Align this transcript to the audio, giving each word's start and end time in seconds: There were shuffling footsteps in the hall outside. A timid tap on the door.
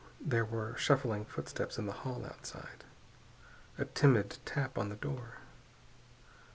There 0.19 0.45
were 0.45 0.75
shuffling 0.77 1.25
footsteps 1.25 1.77
in 1.77 1.85
the 1.85 1.91
hall 1.91 2.25
outside. 2.25 2.85
A 3.77 3.85
timid 3.85 4.39
tap 4.45 4.75
on 4.79 4.89
the 4.89 4.95
door. 4.95 5.37